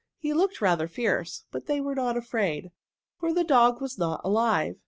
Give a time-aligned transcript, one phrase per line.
[0.17, 2.71] He looked rather fierce, but they were not afraid,
[3.19, 4.77] for the dog was not alive.